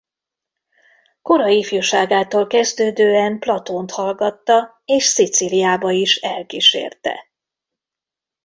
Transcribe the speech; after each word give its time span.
Kora 1.21 1.47
ifjúságától 1.47 2.47
kezdődően 2.47 3.39
Platónt 3.39 3.91
hallgatta 3.91 4.81
és 4.85 5.03
Szicíliába 5.05 5.91
is 5.91 6.15
elkísérte. 6.15 7.27